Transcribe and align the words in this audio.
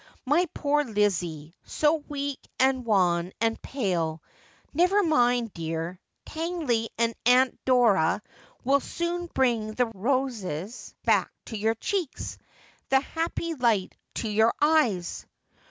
'My 0.25 0.47
poor 0.55 0.83
Lizzie— 0.83 1.53
so 1.63 1.93
weak, 2.09 2.39
and 2.57 2.87
wan, 2.87 3.33
and 3.39 3.61
pale. 3.61 4.23
Never 4.73 5.03
mind, 5.03 5.53
dear. 5.53 5.99
Tangley 6.25 6.57
Lizzie's 6.57 6.65
Failure. 6.97 7.13
34 7.27 7.33
9 7.35 7.43
and 7.45 7.51
Aamt 7.51 7.57
Dora 7.65 8.21
will 8.63 8.79
soon 8.79 9.27
bring 9.35 9.73
the 9.75 9.85
roses 9.85 10.95
back 11.05 11.31
to 11.45 11.55
your 11.55 11.75
cheeks— 11.75 12.39
the 12.89 12.99
happy 12.99 13.53
light 13.53 13.95
to 14.15 14.27
your 14.27 14.55
eyes.' 14.59 15.27